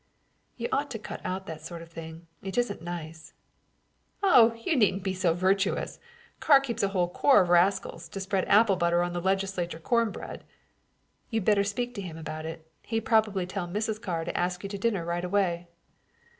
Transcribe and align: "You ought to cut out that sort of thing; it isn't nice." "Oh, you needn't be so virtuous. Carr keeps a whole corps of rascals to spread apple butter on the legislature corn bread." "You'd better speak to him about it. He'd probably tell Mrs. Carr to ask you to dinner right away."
"You 0.57 0.67
ought 0.71 0.89
to 0.89 0.97
cut 0.97 1.21
out 1.23 1.45
that 1.45 1.61
sort 1.61 1.83
of 1.83 1.91
thing; 1.91 2.25
it 2.41 2.57
isn't 2.57 2.81
nice." 2.81 3.35
"Oh, 4.23 4.55
you 4.65 4.75
needn't 4.75 5.03
be 5.03 5.13
so 5.13 5.35
virtuous. 5.35 5.99
Carr 6.39 6.59
keeps 6.59 6.81
a 6.81 6.87
whole 6.87 7.07
corps 7.07 7.43
of 7.43 7.49
rascals 7.49 8.09
to 8.09 8.19
spread 8.19 8.45
apple 8.47 8.77
butter 8.77 9.03
on 9.03 9.13
the 9.13 9.21
legislature 9.21 9.77
corn 9.79 10.09
bread." 10.09 10.43
"You'd 11.29 11.45
better 11.45 11.63
speak 11.63 11.93
to 11.93 12.01
him 12.01 12.17
about 12.17 12.47
it. 12.47 12.67
He'd 12.81 13.01
probably 13.01 13.45
tell 13.45 13.67
Mrs. 13.67 14.01
Carr 14.01 14.25
to 14.25 14.35
ask 14.35 14.63
you 14.63 14.69
to 14.69 14.77
dinner 14.79 15.05
right 15.05 15.23
away." 15.23 15.67